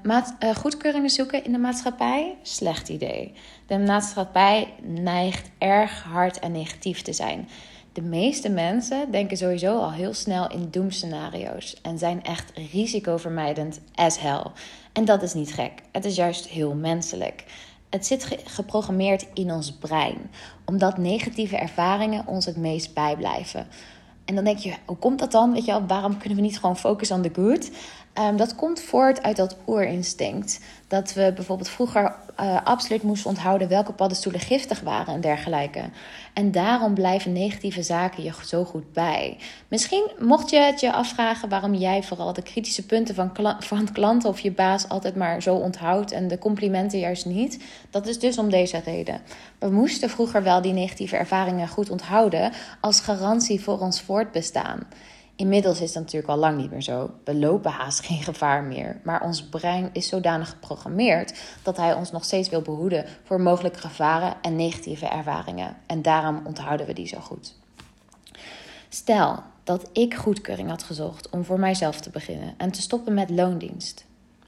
maat, 0.04 0.36
uh, 0.40 0.56
goedkeuringen 0.56 1.10
zoeken 1.10 1.44
in 1.44 1.52
de 1.52 1.58
maatschappij, 1.58 2.38
slecht 2.42 2.90
idee. 2.90 3.34
De 3.68 3.80
maatschappij 3.80 4.74
neigt 4.82 5.50
erg 5.58 6.04
hard 6.04 6.40
en 6.40 6.52
negatief 6.52 7.02
te 7.02 7.14
zijn. 7.14 7.50
De 7.94 8.02
meeste 8.02 8.50
mensen 8.50 9.12
denken 9.12 9.38
sowieso 9.38 9.78
al 9.78 9.92
heel 9.92 10.14
snel 10.14 10.50
in 10.50 10.68
doemscenario's 10.72 11.82
en 11.82 11.98
zijn 11.98 12.24
echt 12.24 12.52
risicovermijdend 12.72 13.80
as 13.96 14.20
hell. 14.20 14.46
En 14.94 15.06
dat 15.06 15.22
is 15.22 15.34
niet 15.34 15.54
gek, 15.54 15.72
het 15.92 16.06
is 16.06 16.16
juist 16.16 16.48
heel 16.48 16.74
menselijk. 16.74 17.44
Het 17.90 18.06
zit 18.06 18.38
geprogrammeerd 18.46 19.26
in 19.34 19.52
ons 19.52 19.72
brein, 19.72 20.18
omdat 20.66 20.98
negatieve 20.98 21.58
ervaringen 21.58 22.28
ons 22.28 22.46
het 22.46 22.58
meest 22.58 22.94
bijblijven. 22.94 23.68
En 24.26 24.36
dan 24.36 24.44
denk 24.44 24.58
je, 24.58 24.74
hoe 24.86 24.98
komt 24.98 25.20
dat 25.20 25.32
dan? 25.32 25.54
Weet 25.54 25.66
je 25.66 25.72
wel, 25.72 25.86
waarom 25.88 26.18
kunnen 26.18 26.38
we 26.38 26.44
niet 26.44 26.60
gewoon 26.60 26.78
focussen 26.78 27.16
on 27.16 27.22
the 27.22 27.42
good? 27.42 27.72
Um, 28.20 28.38
dat 28.38 28.56
komt 28.56 28.82
voort 28.82 29.24
uit 29.24 29.36
dat 29.36 29.56
oerinstinct. 29.68 30.60
Dat 30.88 31.14
we 31.14 31.32
bijvoorbeeld 31.36 31.70
vroeger 31.70 32.16
uh, 32.40 32.58
absoluut 32.64 33.04
moesten 33.04 33.30
onthouden 33.30 33.68
welke 33.68 33.94
paddenstoelen 33.94 34.42
giftig 34.42 34.80
waren 34.80 35.14
en 35.14 35.22
dergelijke. 35.22 35.82
En 36.34 36.52
daarom 36.52 36.94
blijven 36.94 37.32
negatieve 37.32 37.84
zaken 37.84 38.24
je 38.24 38.32
zo 38.46 38.64
goed 38.64 38.94
bij. 38.94 39.38
Misschien 39.68 40.12
mocht 40.20 40.50
je 40.50 40.58
het 40.58 40.80
je 40.80 40.92
afvragen 40.92 41.50
waarom 41.50 41.74
jij 41.74 42.04
vooral 42.04 42.34
de 42.34 42.42
kritische 42.42 42.86
punten 42.86 43.16
van, 43.16 43.32
kla 43.32 43.58
van 43.70 43.92
klanten 43.92 44.30
of 44.30 44.40
je 44.40 44.52
baas 44.52 44.90
altijd 44.90 45.16
maar 45.16 45.42
zo 45.42 45.56
onthoudt 45.56 46.12
en 46.12 46.28
de 46.28 46.38
complimenten 46.38 47.00
juist 47.00 47.26
niet. 47.26 47.64
Dat 47.90 48.08
is 48.08 48.20
dus 48.20 48.38
om 48.38 48.50
deze 48.50 48.82
reden. 48.86 49.22
We 49.60 49.70
moesten 49.70 50.10
vroeger 50.10 50.44
wel 50.44 50.62
die 50.62 50.74
negatieve 50.74 51.16
ervaringen 51.16 51.68
goed 51.68 51.90
onthouden 51.90 52.52
als 52.80 53.00
garantie 53.00 53.62
voor 53.62 53.80
ons 53.80 54.02
voortbestaan. 54.02 54.88
Inmiddels 55.36 55.82
is 55.82 55.94
dat 55.94 56.04
natuurlijk 56.04 56.32
al 56.32 56.38
lang 56.38 56.58
niet 56.58 56.72
meer 56.72 56.82
zo. 56.82 57.12
We 57.24 57.36
lopen 57.36 57.72
haast 57.72 58.06
geen 58.06 58.24
gevaar 58.24 58.64
meer. 58.64 59.00
Maar 59.04 59.22
ons 59.22 59.44
brein 59.44 59.90
is 59.94 60.08
zodanig 60.08 60.50
geprogrammeerd 60.50 61.40
dat 61.64 61.78
hij 61.78 61.94
ons 61.94 62.12
nog 62.12 62.24
steeds 62.24 62.50
wil 62.50 62.62
behoeden 62.62 63.06
voor 63.24 63.42
mogelijke 63.42 63.80
gevaren 63.80 64.36
en 64.42 64.56
negatieve 64.56 65.08
ervaringen. 65.08 65.78
En 65.86 66.02
daarom 66.02 66.42
onthouden 66.44 66.86
we 66.86 66.94
die 66.94 67.08
zo 67.08 67.20
goed. 67.20 67.56
Stel 68.90 69.44
dat 69.64 69.90
ik 69.94 70.14
goedkeuring 70.14 70.70
had 70.70 70.84
gezocht 70.84 71.30
om 71.30 71.46
voor 71.46 71.60
mijzelf 71.60 72.00
te 72.00 72.10
beginnen 72.10 72.54
en 72.58 72.72
te 72.72 72.82
stoppen 72.82 73.14
met 73.14 73.30
loondienst. 73.30 74.06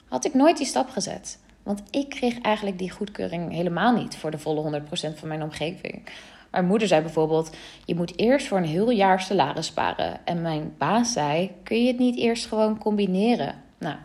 Had 0.08 0.25
ik 0.25 0.34
nooit 0.34 0.58
die 0.58 0.65
stap 0.65 0.89
gezet. 0.89 1.39
Want 1.63 1.82
ik 1.89 2.10
kreeg 2.10 2.42
eigenlijk 2.42 2.77
die 2.77 2.92
goedkeuring 2.92 3.51
helemaal 3.51 3.94
niet 3.94 4.15
voor 4.15 4.32
de 4.32 4.39
volle 4.39 4.82
100% 4.82 4.86
van 5.15 5.27
mijn 5.27 5.44
omgeving. 5.44 6.10
Mijn 6.55 6.67
moeder 6.67 6.88
zei 6.88 7.01
bijvoorbeeld: 7.01 7.50
Je 7.85 7.95
moet 7.95 8.19
eerst 8.19 8.47
voor 8.47 8.57
een 8.57 8.65
heel 8.65 8.89
jaar 8.89 9.21
salaris 9.21 9.65
sparen. 9.65 10.25
En 10.25 10.41
mijn 10.41 10.74
baas 10.77 11.12
zei: 11.12 11.51
Kun 11.63 11.81
je 11.81 11.88
het 11.88 12.00
niet 12.00 12.17
eerst 12.17 12.45
gewoon 12.45 12.77
combineren? 12.77 13.55
Nou, 13.79 13.95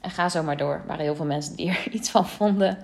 en 0.00 0.10
ga 0.10 0.28
zo 0.28 0.42
maar 0.42 0.56
door. 0.56 0.72
Er 0.72 0.86
waren 0.86 1.04
heel 1.04 1.14
veel 1.14 1.24
mensen 1.24 1.56
die 1.56 1.68
er 1.84 1.88
iets 1.90 2.10
van 2.10 2.28
vonden. 2.28 2.78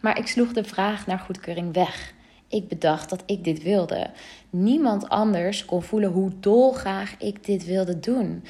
Maar 0.00 0.18
ik 0.18 0.26
sloeg 0.26 0.52
de 0.52 0.64
vraag 0.64 1.06
naar 1.06 1.18
goedkeuring 1.18 1.74
weg. 1.74 2.12
Ik 2.48 2.68
bedacht 2.68 3.10
dat 3.10 3.22
ik 3.26 3.44
dit 3.44 3.62
wilde. 3.62 4.10
Niemand 4.50 5.08
anders 5.08 5.64
kon 5.64 5.82
voelen 5.82 6.10
hoe 6.10 6.32
dolgraag 6.40 7.14
ik 7.18 7.44
dit 7.44 7.64
wilde 7.64 8.00
doen. 8.00 8.44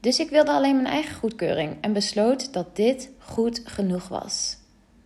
Dus 0.00 0.18
ik 0.18 0.30
wilde 0.30 0.50
alleen 0.50 0.74
mijn 0.76 0.94
eigen 0.94 1.16
goedkeuring 1.16 1.76
en 1.80 1.92
besloot 1.92 2.52
dat 2.52 2.76
dit 2.76 3.10
goed 3.18 3.60
genoeg 3.64 4.08
was. 4.08 4.56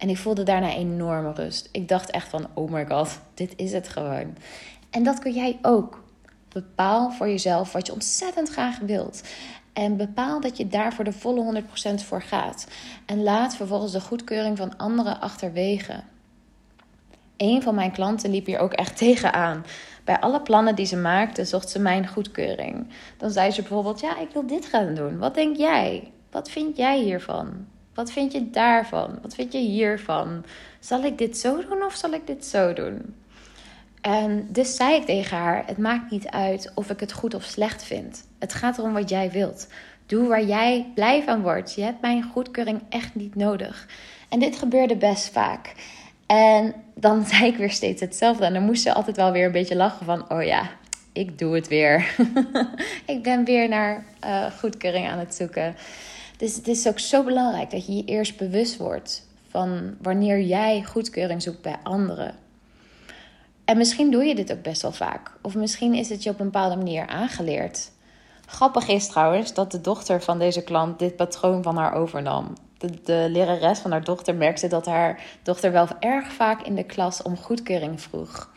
En 0.00 0.09
ik 0.09 0.19
voelde 0.19 0.42
daarna 0.42 0.73
enorme 0.75 1.33
rust. 1.33 1.69
Ik 1.73 1.88
dacht 1.88 2.11
echt 2.11 2.28
van, 2.28 2.47
oh 2.54 2.71
my 2.71 2.87
god, 2.87 3.21
dit 3.35 3.52
is 3.57 3.73
het 3.73 3.88
gewoon. 3.88 4.37
En 4.90 5.02
dat 5.02 5.19
kun 5.19 5.33
jij 5.33 5.59
ook. 5.62 6.02
Bepaal 6.49 7.11
voor 7.11 7.28
jezelf 7.28 7.73
wat 7.73 7.87
je 7.87 7.92
ontzettend 7.92 8.49
graag 8.49 8.78
wilt. 8.78 9.23
En 9.73 9.97
bepaal 9.97 10.40
dat 10.40 10.57
je 10.57 10.69
daar 10.69 10.92
voor 10.92 11.04
de 11.04 11.12
volle 11.12 11.62
100% 11.92 11.95
voor 12.04 12.23
gaat. 12.23 12.66
En 13.07 13.23
laat 13.23 13.57
vervolgens 13.57 13.92
de 13.92 14.00
goedkeuring 14.00 14.57
van 14.57 14.76
anderen 14.76 15.21
achterwege. 15.21 16.02
een 17.37 17.62
van 17.62 17.75
mijn 17.75 17.92
klanten 17.92 18.30
liep 18.30 18.47
hier 18.47 18.59
ook 18.59 18.73
echt 18.73 18.97
tegenaan. 19.07 19.64
Bij 20.04 20.21
alle 20.21 20.40
plannen 20.40 20.75
die 20.75 20.87
ze 20.87 20.97
maakte, 20.97 21.45
zocht 21.45 21.71
ze 21.71 21.78
mijn 21.78 22.09
goedkeuring. 22.09 22.87
Dan 23.16 23.30
zei 23.30 23.50
ze 23.50 23.61
bijvoorbeeld: 23.61 24.00
Ja, 24.00 24.19
ik 24.19 24.30
wil 24.33 24.47
dit 24.47 24.66
gaan 24.66 24.95
doen. 24.95 25.19
Wat 25.19 25.35
denk 25.35 25.57
jij? 25.57 26.12
Wat 26.30 26.50
vind 26.50 26.76
jij 26.76 26.99
hiervan? 26.99 27.66
Wat 27.94 28.12
vind 28.12 28.32
je 28.32 28.50
daarvan? 28.50 29.18
Wat 29.23 29.35
vind 29.35 29.52
je 29.52 29.59
hiervan? 29.59 30.44
Zal 30.80 31.02
ik 31.02 31.18
dit 31.18 31.38
zo 31.38 31.66
doen 31.68 31.82
of 31.82 31.94
zal 31.94 32.12
ik 32.12 32.26
dit 32.26 32.44
zo 32.44 32.73
doen? 32.73 33.14
En 34.00 34.47
dus 34.49 34.76
zei 34.76 34.94
ik 34.94 35.04
tegen 35.04 35.37
haar: 35.37 35.62
Het 35.66 35.78
maakt 35.78 36.11
niet 36.11 36.28
uit 36.28 36.73
of 36.75 36.90
ik 36.90 37.00
het 37.00 37.12
goed 37.12 37.35
of 37.35 37.42
slecht 37.42 37.85
vind. 37.85 38.26
Het 38.38 38.54
gaat 38.54 38.78
erom 38.78 38.92
wat 38.92 39.09
jij 39.09 39.30
wilt. 39.30 39.66
Doe 40.06 40.28
waar 40.28 40.44
jij 40.44 40.90
blij 40.94 41.23
van 41.23 41.42
wordt. 41.42 41.75
Je 41.75 41.82
hebt 41.82 42.00
mijn 42.00 42.23
goedkeuring 42.23 42.80
echt 42.88 43.14
niet 43.14 43.35
nodig. 43.35 43.87
En 44.28 44.38
dit 44.38 44.56
gebeurde 44.56 44.97
best 44.97 45.28
vaak. 45.32 45.75
En 46.26 46.75
dan 46.94 47.25
zei 47.30 47.47
ik 47.47 47.56
weer 47.56 47.70
steeds 47.70 48.00
hetzelfde. 48.00 48.44
En 48.44 48.52
dan 48.52 48.62
moest 48.62 48.82
ze 48.82 48.92
altijd 48.92 49.16
wel 49.16 49.32
weer 49.32 49.47
een 49.47 49.52
beetje 49.52 49.76
lachen 49.76 50.06
van... 50.06 50.30
Oh 50.30 50.42
ja, 50.42 50.70
ik 51.12 51.38
doe 51.38 51.54
het 51.54 51.68
weer. 51.68 52.14
ik 53.14 53.23
ben 53.23 53.44
weer 53.44 53.68
naar 53.68 54.04
uh, 54.25 54.47
goedkeuring 54.59 55.09
aan 55.09 55.18
het 55.18 55.35
zoeken. 55.35 55.76
Dus 56.40 56.56
het 56.56 56.68
is 56.68 56.88
ook 56.88 56.99
zo 56.99 57.25
belangrijk 57.25 57.70
dat 57.70 57.87
je 57.87 57.97
je 57.97 58.04
eerst 58.04 58.37
bewust 58.37 58.76
wordt... 58.76 59.26
van 59.49 59.97
wanneer 60.02 60.40
jij 60.40 60.85
goedkeuring 60.85 61.42
zoekt 61.42 61.62
bij 61.62 61.76
anderen. 61.82 62.35
En 63.64 63.76
misschien 63.76 64.11
doe 64.11 64.25
je 64.25 64.35
dit 64.35 64.52
ook 64.52 64.62
best 64.62 64.82
wel 64.82 64.92
vaak. 64.92 65.32
Of 65.42 65.54
misschien 65.54 65.94
is 65.94 66.09
het 66.09 66.23
je 66.23 66.30
op 66.30 66.40
een 66.40 66.44
bepaalde 66.44 66.76
manier 66.76 67.06
aangeleerd. 67.06 67.90
Grappig 68.47 68.88
is 68.88 69.06
trouwens 69.09 69.54
dat 69.54 69.70
de 69.70 69.80
dochter 69.80 70.23
van 70.23 70.38
deze 70.38 70.62
klant 70.62 70.99
dit 70.99 71.16
patroon 71.16 71.62
van 71.62 71.76
haar 71.76 71.94
overnam. 71.94 72.52
De, 73.04 73.26
lerares 73.30 73.78
van 73.78 73.90
haar 73.90 74.04
dochter 74.04 74.35
merkte 74.35 74.68
dat 74.68 74.87
haar 74.87 75.23
dochter 75.42 75.73
wel 75.73 75.87
erg 75.99 76.32
vaak 76.32 76.62
in 76.62 76.75
de 76.75 76.85
klas 76.85 77.23
om 77.23 77.37
goedkeuring 77.37 78.00
vroeg. 78.00 78.50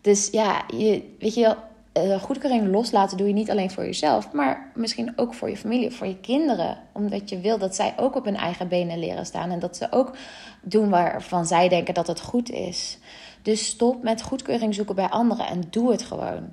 Dus 0.00 0.28
ja, 0.30 0.62
je, 0.76 1.14
weet 1.18 1.34
je, 1.34 1.56
uh, 1.98 2.22
goedkeuring 2.22 2.70
loslaten 2.72 3.16
doe 3.16 3.26
je 3.26 3.32
niet 3.32 3.50
alleen 3.50 3.70
voor 3.70 3.84
jezelf, 3.84 4.32
maar 4.32 4.70
misschien 4.74 5.12
ook 5.16 5.34
voor 5.34 5.48
je 5.50 5.56
familie, 5.56 5.90
voor 5.90 6.06
je 6.06 6.20
kinderen. 6.20 6.78
Omdat 6.92 7.28
je 7.28 7.40
wil 7.40 7.58
dat 7.58 7.74
zij 7.74 7.94
ook 7.96 8.16
op 8.16 8.24
hun 8.24 8.36
eigen 8.36 8.68
benen 8.68 8.98
leren 8.98 9.26
staan 9.26 9.50
en 9.50 9.58
dat 9.58 9.76
ze 9.76 9.86
ook 9.90 10.16
doen 10.62 10.88
waarvan 10.88 11.46
zij 11.46 11.68
denken 11.68 11.94
dat 11.94 12.06
het 12.06 12.20
goed 12.20 12.50
is. 12.50 12.98
Dus 13.42 13.66
stop 13.66 14.02
met 14.02 14.22
goedkeuring 14.22 14.74
zoeken 14.74 14.94
bij 14.94 15.08
anderen 15.08 15.46
en 15.46 15.62
doe 15.70 15.90
het 15.90 16.02
gewoon. 16.02 16.52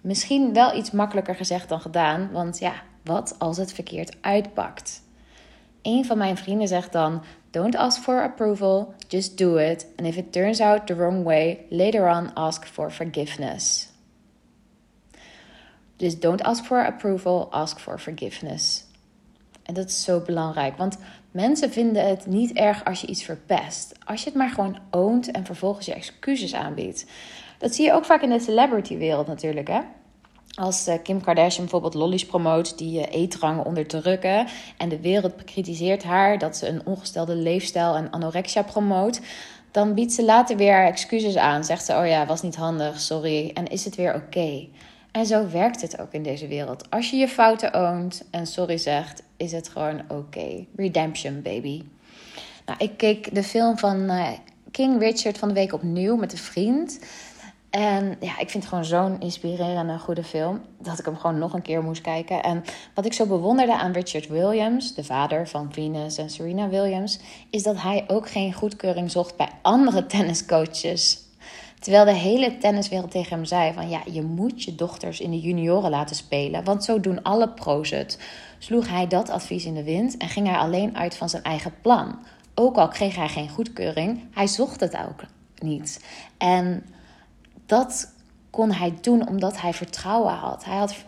Misschien 0.00 0.52
wel 0.52 0.76
iets 0.76 0.90
makkelijker 0.90 1.34
gezegd 1.34 1.68
dan 1.68 1.80
gedaan, 1.80 2.30
want 2.32 2.58
ja, 2.58 2.72
wat 3.04 3.34
als 3.38 3.56
het 3.56 3.72
verkeerd 3.72 4.16
uitpakt? 4.20 5.02
Een 5.82 6.04
van 6.04 6.18
mijn 6.18 6.36
vrienden 6.36 6.68
zegt 6.68 6.92
dan: 6.92 7.22
Don't 7.50 7.76
ask 7.76 8.02
for 8.02 8.22
approval, 8.22 8.94
just 9.08 9.38
do 9.38 9.56
it. 9.56 9.86
And 9.96 10.06
if 10.06 10.16
it 10.16 10.32
turns 10.32 10.60
out 10.60 10.86
the 10.86 10.94
wrong 10.94 11.24
way, 11.24 11.58
later 11.70 12.08
on 12.10 12.34
ask 12.34 12.66
for 12.66 12.90
forgiveness. 12.90 13.88
Dus 15.98 16.20
don't 16.20 16.42
ask 16.42 16.64
for 16.64 16.86
approval, 16.86 17.50
ask 17.50 17.78
for 17.78 17.98
forgiveness. 17.98 18.84
En 19.62 19.74
dat 19.74 19.88
is 19.88 20.04
zo 20.04 20.20
belangrijk, 20.20 20.76
want 20.76 20.98
mensen 21.30 21.70
vinden 21.70 22.08
het 22.08 22.26
niet 22.26 22.52
erg 22.52 22.84
als 22.84 23.00
je 23.00 23.06
iets 23.06 23.24
verpest. 23.24 23.94
Als 24.04 24.22
je 24.22 24.28
het 24.28 24.38
maar 24.38 24.50
gewoon 24.50 24.78
oont 24.90 25.30
en 25.30 25.44
vervolgens 25.44 25.86
je 25.86 25.94
excuses 25.94 26.54
aanbiedt. 26.54 27.06
Dat 27.58 27.74
zie 27.74 27.84
je 27.84 27.92
ook 27.92 28.04
vaak 28.04 28.22
in 28.22 28.30
de 28.30 28.40
celebrity-wereld 28.40 29.26
natuurlijk, 29.26 29.68
hè? 29.68 29.80
Als 30.54 30.86
eh, 30.86 30.94
Kim 31.02 31.20
Kardashian 31.20 31.62
bijvoorbeeld 31.62 31.94
lollies 31.94 32.26
promoot 32.26 32.78
die 32.78 32.98
uh, 32.98 33.06
eetrangen 33.10 33.64
onderdrukken 33.64 34.46
en 34.76 34.88
de 34.88 35.00
wereld 35.00 35.36
bekritiseert 35.36 36.02
haar 36.02 36.38
dat 36.38 36.56
ze 36.56 36.68
een 36.68 36.86
ongestelde 36.86 37.34
leefstijl 37.34 37.96
en 37.96 38.10
anorexia 38.10 38.62
promoot, 38.62 39.20
dan 39.70 39.94
biedt 39.94 40.12
ze 40.12 40.24
later 40.24 40.56
weer 40.56 40.84
excuses 40.84 41.36
aan. 41.36 41.64
Zegt 41.64 41.84
ze: 41.84 41.92
Oh 41.96 42.06
ja, 42.06 42.26
was 42.26 42.42
niet 42.42 42.56
handig, 42.56 43.00
sorry. 43.00 43.50
En 43.54 43.66
is 43.66 43.84
het 43.84 43.94
weer 43.94 44.14
oké? 44.14 44.68
En 45.10 45.26
zo 45.26 45.48
werkt 45.48 45.82
het 45.82 46.00
ook 46.00 46.12
in 46.12 46.22
deze 46.22 46.46
wereld. 46.46 46.90
Als 46.90 47.10
je 47.10 47.16
je 47.16 47.28
fouten 47.28 47.74
oont 47.74 48.24
en 48.30 48.46
sorry 48.46 48.76
zegt, 48.76 49.22
is 49.36 49.52
het 49.52 49.68
gewoon 49.68 50.02
oké. 50.08 50.64
Redemption, 50.76 51.42
baby. 51.42 51.82
Nou, 52.66 52.78
ik 52.78 52.96
keek 52.96 53.34
de 53.34 53.42
film 53.42 53.78
van 53.78 54.02
uh, 54.02 54.28
King 54.70 55.00
Richard 55.00 55.38
van 55.38 55.48
de 55.48 55.54
week 55.54 55.72
opnieuw 55.72 56.16
met 56.16 56.32
een 56.32 56.38
vriend. 56.38 56.98
En 57.70 58.16
ja, 58.20 58.38
ik 58.38 58.50
vind 58.50 58.52
het 58.52 58.66
gewoon 58.66 58.84
zo'n 58.84 59.20
inspirerende, 59.20 59.98
goede 59.98 60.24
film. 60.24 60.60
Dat 60.82 60.98
ik 60.98 61.04
hem 61.04 61.16
gewoon 61.16 61.38
nog 61.38 61.52
een 61.52 61.62
keer 61.62 61.82
moest 61.82 62.00
kijken. 62.00 62.42
En 62.42 62.64
wat 62.94 63.04
ik 63.04 63.12
zo 63.12 63.26
bewonderde 63.26 63.76
aan 63.76 63.92
Richard 63.92 64.28
Williams, 64.28 64.94
de 64.94 65.04
vader 65.04 65.48
van 65.48 65.72
Venus 65.72 66.18
en 66.18 66.30
Serena 66.30 66.68
Williams, 66.68 67.18
is 67.50 67.62
dat 67.62 67.82
hij 67.82 68.04
ook 68.06 68.30
geen 68.30 68.52
goedkeuring 68.52 69.10
zocht 69.10 69.36
bij 69.36 69.48
andere 69.62 70.06
tenniscoaches. 70.06 71.27
Terwijl 71.78 72.04
de 72.04 72.12
hele 72.12 72.58
tenniswereld 72.58 73.10
tegen 73.10 73.36
hem 73.36 73.44
zei: 73.44 73.72
van 73.72 73.88
ja, 73.88 74.02
je 74.12 74.22
moet 74.22 74.62
je 74.62 74.74
dochters 74.74 75.20
in 75.20 75.30
de 75.30 75.40
junioren 75.40 75.90
laten 75.90 76.16
spelen, 76.16 76.64
want 76.64 76.84
zo 76.84 77.00
doen 77.00 77.22
alle 77.22 77.48
pro's 77.48 77.90
het. 77.90 78.18
Sloeg 78.58 78.88
hij 78.88 79.06
dat 79.06 79.30
advies 79.30 79.64
in 79.64 79.74
de 79.74 79.84
wind 79.84 80.16
en 80.16 80.28
ging 80.28 80.46
hij 80.46 80.56
alleen 80.56 80.96
uit 80.96 81.16
van 81.16 81.28
zijn 81.28 81.42
eigen 81.42 81.74
plan. 81.82 82.18
Ook 82.54 82.76
al 82.76 82.88
kreeg 82.88 83.16
hij 83.16 83.28
geen 83.28 83.48
goedkeuring, 83.48 84.22
hij 84.30 84.46
zocht 84.46 84.80
het 84.80 84.96
ook 84.96 85.24
niet. 85.58 86.04
En 86.38 86.84
dat 87.66 88.12
kon 88.50 88.72
hij 88.72 88.94
doen 89.00 89.28
omdat 89.28 89.60
hij 89.60 89.72
vertrouwen 89.72 90.32
had. 90.34 90.64
Hij 90.64 90.76
had 90.76 90.96
100% 90.96 90.98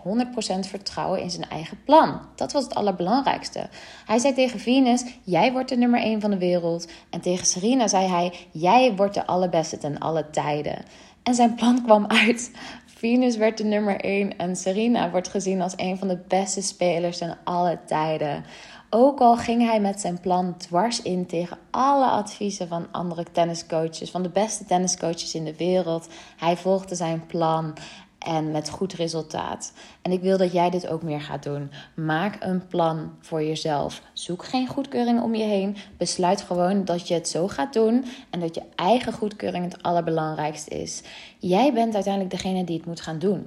vertrouwen 0.61 1.21
in 1.21 1.31
zijn 1.31 1.49
eigen 1.49 1.79
plan. 1.85 2.21
Dat 2.35 2.53
was 2.53 2.65
het 2.65 2.75
allerbelangrijkste. 2.75 3.69
Hij 4.07 4.19
zei 4.19 4.35
tegen 4.35 4.61
Venus: 4.61 5.05
Jij 5.23 5.53
wordt 5.53 5.69
de 5.69 5.77
nummer 5.77 6.01
1 6.01 6.21
van 6.21 6.31
de 6.31 6.39
wereld. 6.39 6.89
En 7.11 7.21
tegen 7.21 7.47
Serena 7.47 7.89
zei 7.89 8.09
hij: 8.09 8.33
Jij 8.51 8.95
wordt 8.95 9.15
de 9.15 9.27
allerbeste 9.27 9.79
ten 9.79 9.99
alle 9.99 10.31
tijden. 10.31 10.85
En 11.23 11.35
zijn 11.35 11.55
plan 11.55 11.83
kwam 11.85 12.07
uit. 12.07 12.51
Venus 12.87 13.37
werd 13.37 13.59
de 13.59 13.65
nummer 13.65 14.01
1 14.01 14.37
en 14.37 14.57
Serena 14.57 15.11
wordt 15.11 15.29
gezien 15.29 15.61
als 15.61 15.73
een 15.77 15.99
van 15.99 16.09
de 16.09 16.19
beste 16.29 16.63
spelers 16.63 17.19
ten 17.19 17.39
alle 17.45 17.79
tijden. 17.87 18.45
Ook 18.93 19.21
al 19.21 19.37
ging 19.37 19.63
hij 19.63 19.81
met 19.81 20.01
zijn 20.01 20.21
plan 20.21 20.57
dwars 20.57 21.03
in 21.03 21.27
tegen 21.27 21.59
alle 21.71 22.07
adviezen 22.07 22.69
van 22.69 22.87
andere 22.91 23.25
tenniscoaches, 23.33 24.11
van 24.11 24.23
de 24.23 24.29
beste 24.29 24.65
tenniscoaches 24.65 25.35
in 25.35 25.45
de 25.45 25.57
wereld. 25.57 26.09
Hij 26.37 26.57
volgde 26.57 26.95
zijn 26.95 27.27
plan 27.27 27.75
en 28.19 28.51
met 28.51 28.71
goed 28.71 28.93
resultaat. 28.93 29.73
En 30.03 30.13
ik 30.13 30.21
wil 30.21 30.39
dat 30.39 30.53
jij 30.53 30.71
dit 30.71 30.89
ook 30.89 31.03
meer 31.03 31.21
gaat 31.21 31.43
doen. 31.43 31.71
Maak 31.95 32.37
een 32.41 32.67
plan 32.67 33.11
voor 33.21 33.43
jezelf. 33.43 34.03
Zoek 34.13 34.45
geen 34.45 34.67
goedkeuring 34.67 35.23
om 35.23 35.35
je 35.35 35.45
heen. 35.45 35.77
Besluit 35.97 36.41
gewoon 36.41 36.85
dat 36.85 37.09
je 37.09 37.15
het 37.15 37.29
zo 37.29 37.49
gaat 37.49 37.73
doen 37.73 38.05
en 38.31 38.41
dat 38.41 38.55
je 38.55 38.63
eigen 38.75 39.13
goedkeuring 39.13 39.65
het 39.65 39.83
allerbelangrijkste 39.83 40.71
is. 40.71 41.03
Jij 41.39 41.73
bent 41.73 41.95
uiteindelijk 41.95 42.35
degene 42.35 42.65
die 42.65 42.77
het 42.77 42.87
moet 42.87 43.01
gaan 43.01 43.19
doen. 43.19 43.47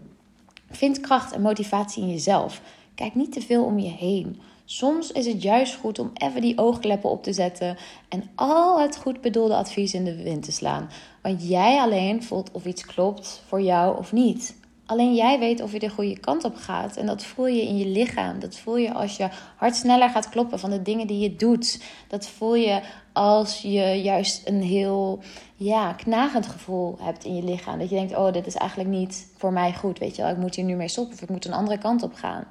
Vind 0.70 1.00
kracht 1.00 1.32
en 1.34 1.42
motivatie 1.42 2.04
in 2.04 2.10
jezelf. 2.10 2.62
Kijk 2.96 3.16
niet 3.16 3.32
te 3.32 3.42
veel 3.42 3.64
om 3.64 3.80
je 3.80 3.92
heen. 3.92 4.42
Soms 4.74 5.12
is 5.12 5.26
het 5.26 5.42
juist 5.42 5.76
goed 5.76 6.00
om 6.00 6.12
even 6.14 6.42
die 6.42 6.58
oogkleppen 6.58 7.10
op 7.10 7.24
te 7.24 7.34
zetten 7.34 7.78
en 8.10 8.24
al 8.36 8.82
het 8.82 8.98
goed 8.98 9.22
bedoelde 9.22 9.56
advies 9.56 9.94
in 9.94 10.06
de 10.06 10.24
wind 10.24 10.44
te 10.44 10.52
slaan. 10.52 10.90
Want 11.22 11.48
jij 11.48 11.80
alleen 11.80 12.24
voelt 12.24 12.52
of 12.52 12.66
iets 12.66 12.86
klopt 12.86 13.44
voor 13.48 13.62
jou 13.62 13.98
of 13.98 14.12
niet. 14.12 14.56
Alleen 14.86 15.16
jij 15.16 15.40
weet 15.40 15.62
of 15.62 15.72
je 15.72 15.80
de 15.80 15.90
goede 15.90 16.20
kant 16.20 16.44
op 16.44 16.56
gaat. 16.56 16.98
En 16.98 17.06
dat 17.06 17.24
voel 17.24 17.48
je 17.48 17.62
in 17.62 17.78
je 17.78 17.88
lichaam. 17.88 18.40
Dat 18.40 18.58
voel 18.58 18.78
je 18.78 18.94
als 18.94 19.18
je 19.18 19.30
hart 19.56 19.76
sneller 19.76 20.10
gaat 20.10 20.30
kloppen 20.30 20.60
van 20.60 20.70
de 20.70 20.82
dingen 20.82 21.08
die 21.08 21.20
je 21.20 21.36
doet. 21.36 21.84
Dat 22.08 22.28
voel 22.28 22.56
je 22.56 22.82
als 23.12 23.62
je 23.62 24.02
juist 24.02 24.48
een 24.48 24.62
heel 24.62 25.20
ja, 25.56 25.94
knagend 25.94 26.48
gevoel 26.48 26.98
hebt 27.00 27.26
in 27.26 27.36
je 27.36 27.44
lichaam. 27.44 27.80
Dat 27.80 27.90
je 27.90 27.96
denkt, 27.96 28.16
oh, 28.16 28.34
dit 28.34 28.48
is 28.48 28.56
eigenlijk 28.56 28.90
niet 28.90 29.28
voor 29.38 29.54
mij 29.54 29.74
goed. 29.74 30.00
Weet 30.00 30.16
je 30.16 30.22
wel, 30.22 30.32
ik 30.32 30.38
moet 30.38 30.56
hier 30.56 30.66
nu 30.66 30.76
mee 30.76 30.88
stoppen 30.88 31.14
of 31.14 31.22
ik 31.22 31.30
moet 31.30 31.46
een 31.46 31.54
andere 31.54 31.78
kant 31.78 32.04
op 32.04 32.14
gaan. 32.14 32.48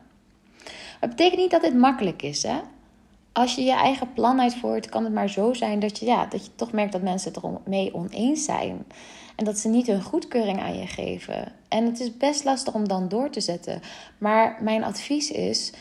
Het 1.02 1.10
betekent 1.10 1.40
niet 1.40 1.50
dat 1.50 1.62
dit 1.62 1.74
makkelijk 1.74 2.22
is, 2.22 2.42
hè? 2.42 2.60
Als 3.32 3.54
je 3.54 3.62
je 3.62 3.72
eigen 3.72 4.12
plan 4.12 4.40
uitvoert, 4.40 4.88
kan 4.88 5.04
het 5.04 5.12
maar 5.12 5.28
zo 5.28 5.52
zijn 5.52 5.80
dat 5.80 5.98
je, 5.98 6.06
ja, 6.06 6.26
dat 6.26 6.44
je 6.44 6.54
toch 6.54 6.72
merkt 6.72 6.92
dat 6.92 7.02
mensen 7.02 7.32
het 7.32 7.42
ermee 7.42 7.94
oneens 7.94 8.44
zijn. 8.44 8.86
En 9.36 9.44
dat 9.44 9.58
ze 9.58 9.68
niet 9.68 9.86
hun 9.86 10.02
goedkeuring 10.02 10.60
aan 10.60 10.78
je 10.78 10.86
geven. 10.86 11.52
En 11.68 11.84
het 11.84 12.00
is 12.00 12.16
best 12.16 12.44
lastig 12.44 12.74
om 12.74 12.88
dan 12.88 13.08
door 13.08 13.30
te 13.30 13.40
zetten. 13.40 13.80
Maar 14.18 14.58
mijn 14.60 14.84
advies 14.84 15.30
is: 15.30 15.72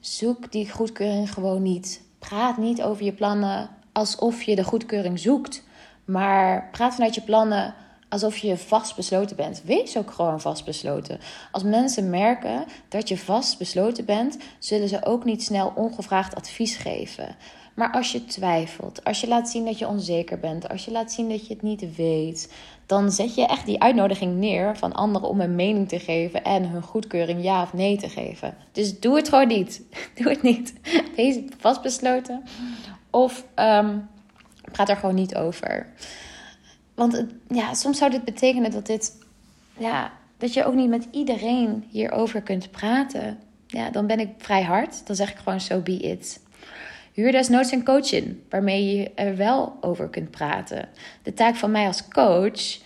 zoek 0.00 0.52
die 0.52 0.70
goedkeuring 0.70 1.32
gewoon 1.32 1.62
niet. 1.62 2.02
Praat 2.18 2.56
niet 2.56 2.82
over 2.82 3.04
je 3.04 3.12
plannen 3.12 3.68
alsof 3.92 4.42
je 4.42 4.56
de 4.56 4.64
goedkeuring 4.64 5.18
zoekt. 5.18 5.64
Maar 6.04 6.68
praat 6.72 6.94
vanuit 6.94 7.14
je 7.14 7.22
plannen 7.22 7.74
alsof 8.10 8.36
je 8.36 8.56
vastbesloten 8.56 9.36
bent. 9.36 9.62
Wees 9.64 9.96
ook 9.96 10.10
gewoon 10.10 10.40
vastbesloten. 10.40 11.18
Als 11.52 11.62
mensen 11.62 12.10
merken 12.10 12.64
dat 12.88 13.08
je 13.08 13.18
vastbesloten 13.18 14.04
bent, 14.04 14.36
zullen 14.58 14.88
ze 14.88 15.04
ook 15.04 15.24
niet 15.24 15.42
snel 15.42 15.72
ongevraagd 15.74 16.34
advies 16.34 16.76
geven. 16.76 17.36
Maar 17.74 17.92
als 17.92 18.12
je 18.12 18.24
twijfelt, 18.24 19.04
als 19.04 19.20
je 19.20 19.28
laat 19.28 19.48
zien 19.48 19.64
dat 19.64 19.78
je 19.78 19.88
onzeker 19.88 20.38
bent, 20.38 20.68
als 20.68 20.84
je 20.84 20.90
laat 20.90 21.12
zien 21.12 21.28
dat 21.28 21.46
je 21.46 21.52
het 21.52 21.62
niet 21.62 21.96
weet, 21.96 22.52
dan 22.86 23.10
zet 23.10 23.34
je 23.34 23.46
echt 23.46 23.66
die 23.66 23.82
uitnodiging 23.82 24.36
neer 24.36 24.76
van 24.76 24.92
anderen 24.92 25.28
om 25.28 25.40
een 25.40 25.54
mening 25.54 25.88
te 25.88 25.98
geven 25.98 26.44
en 26.44 26.68
hun 26.68 26.82
goedkeuring 26.82 27.42
ja 27.42 27.62
of 27.62 27.72
nee 27.72 27.96
te 27.96 28.08
geven. 28.08 28.54
Dus 28.72 29.00
doe 29.00 29.16
het 29.16 29.28
gewoon 29.28 29.48
niet. 29.48 29.82
Doe 30.16 30.28
het 30.28 30.42
niet. 30.42 30.74
Wees 31.16 31.38
vastbesloten 31.58 32.42
of 33.10 33.44
um, 33.56 34.08
praat 34.72 34.88
er 34.88 34.96
gewoon 34.96 35.14
niet 35.14 35.36
over. 35.36 35.86
Want 37.00 37.24
ja, 37.48 37.74
soms 37.74 37.98
zou 37.98 38.10
dit 38.10 38.24
betekenen 38.24 38.70
dat 38.70 38.86
dit, 38.86 39.16
ja, 39.78 40.12
dat 40.38 40.54
je 40.54 40.64
ook 40.64 40.74
niet 40.74 40.88
met 40.88 41.08
iedereen 41.10 41.84
hierover 41.90 42.42
kunt 42.42 42.70
praten. 42.70 43.38
Ja, 43.66 43.90
dan 43.90 44.06
ben 44.06 44.20
ik 44.20 44.28
vrij 44.38 44.62
hard. 44.62 45.06
Dan 45.06 45.16
zeg 45.16 45.30
ik 45.30 45.36
gewoon 45.36 45.60
so 45.60 45.80
be 45.80 45.96
it. 45.96 46.40
Huur 47.12 47.32
desnoods 47.32 47.72
een 47.72 47.84
coach 47.84 48.12
in 48.12 48.42
waarmee 48.48 48.96
je 48.96 49.10
er 49.14 49.36
wel 49.36 49.76
over 49.80 50.08
kunt 50.08 50.30
praten. 50.30 50.88
De 51.22 51.34
taak 51.34 51.54
van 51.54 51.70
mij 51.70 51.86
als 51.86 52.08
coach 52.08 52.78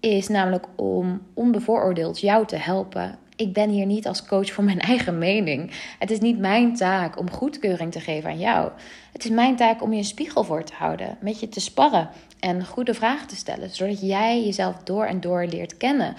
is 0.00 0.28
namelijk 0.28 0.66
om 0.74 1.22
onbevooroordeeld 1.34 2.20
jou 2.20 2.46
te 2.46 2.56
helpen. 2.56 3.18
Ik 3.36 3.52
ben 3.52 3.70
hier 3.70 3.86
niet 3.86 4.06
als 4.06 4.26
coach 4.26 4.52
voor 4.52 4.64
mijn 4.64 4.80
eigen 4.92 5.18
mening. 5.18 5.70
Het 5.98 6.10
is 6.10 6.20
niet 6.20 6.38
mijn 6.38 6.74
taak 6.74 7.18
om 7.18 7.30
goedkeuring 7.30 7.92
te 7.92 8.00
geven 8.00 8.30
aan 8.30 8.38
jou. 8.38 8.70
Het 9.12 9.24
is 9.24 9.30
mijn 9.30 9.56
taak 9.56 9.82
om 9.82 9.92
je 9.92 9.98
een 9.98 10.04
spiegel 10.04 10.44
voor 10.44 10.64
te 10.64 10.72
houden, 10.74 11.18
met 11.20 11.40
je 11.40 11.48
te 11.48 11.60
sparren 11.60 12.08
en 12.40 12.66
goede 12.66 12.94
vragen 12.94 13.28
te 13.28 13.36
stellen, 13.36 13.70
zodat 13.70 14.00
jij 14.00 14.44
jezelf 14.44 14.76
door 14.84 15.04
en 15.04 15.20
door 15.20 15.46
leert 15.46 15.76
kennen. 15.76 16.14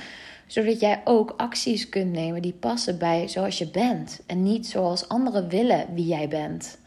Zodat 0.48 0.80
jij 0.80 1.02
ook 1.04 1.34
acties 1.38 1.90
kunt 1.90 2.12
nemen 2.12 2.42
die 2.42 2.54
passen 2.54 2.98
bij 2.98 3.28
zoals 3.28 3.58
je 3.58 3.70
bent 3.70 4.22
en 4.28 4.44
niet 4.44 4.68
zoals 4.68 5.08
anderen 5.08 5.50
willen 5.50 5.86
wie 5.94 6.06
jij 6.06 6.28
bent. 6.28 6.78